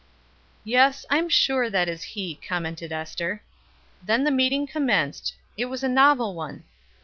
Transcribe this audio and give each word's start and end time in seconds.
"Yes, 0.63 1.05
I'm 1.11 1.29
sure 1.29 1.69
that 1.69 1.87
is 1.87 2.01
he," 2.01 2.39
commented 2.41 2.91
Ester. 2.91 3.43
Then 4.03 4.23
the 4.23 4.31
meeting 4.31 4.65
commenced; 4.65 5.35
it 5.57 5.65
was 5.65 5.83
a 5.83 5.87
novel 5.87 6.33
one. 6.33 6.63